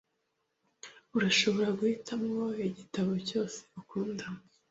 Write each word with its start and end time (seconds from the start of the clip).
Urashobora 1.17 1.69
guhitamo 1.79 2.35
igitabo 2.69 3.11
cyose 3.27 3.57
ukunda. 3.79 4.25